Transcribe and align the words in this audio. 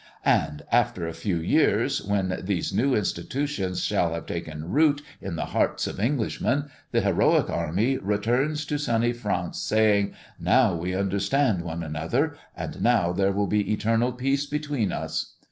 "And 0.25 0.63
after 0.71 1.07
a 1.07 1.13
few 1.13 1.37
years, 1.37 2.03
when 2.03 2.39
these 2.43 2.73
new 2.73 2.95
institutions 2.95 3.83
shall 3.83 4.15
have 4.15 4.25
taken 4.25 4.71
root 4.71 5.03
in 5.21 5.35
the 5.35 5.45
hearts 5.45 5.85
of 5.85 5.99
Englishmen, 5.99 6.71
the 6.91 7.01
heroic 7.01 7.51
army 7.51 7.99
returns 7.99 8.65
to 8.65 8.79
sunny 8.79 9.13
France, 9.13 9.59
saying, 9.59 10.15
'Now 10.39 10.73
we 10.75 10.95
understand 10.95 11.61
one 11.61 11.83
another, 11.83 12.35
and 12.57 12.81
now 12.81 13.13
there 13.13 13.31
will 13.31 13.45
be 13.45 13.71
eternal 13.71 14.11
peace 14.11 14.47
between 14.47 14.91
us.' 14.91 15.35